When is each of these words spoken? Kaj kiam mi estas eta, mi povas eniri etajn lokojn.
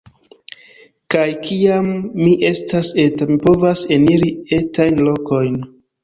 Kaj 1.15 1.25
kiam 1.47 1.91
mi 2.21 2.31
estas 2.49 2.89
eta, 3.03 3.27
mi 3.31 3.37
povas 3.43 3.83
eniri 3.97 4.31
etajn 4.61 5.05
lokojn. 5.09 5.61